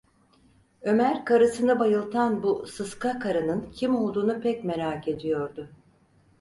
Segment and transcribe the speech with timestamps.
[0.81, 5.67] Ömer karısını bayıltan bu sıska karının kim olduğunu pek merak ediyordu.